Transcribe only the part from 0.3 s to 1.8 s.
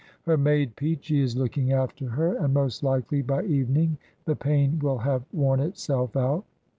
maid Peachey is looking